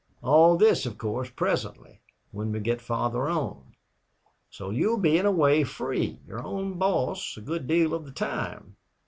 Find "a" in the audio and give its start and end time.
5.27-5.31, 7.37-7.41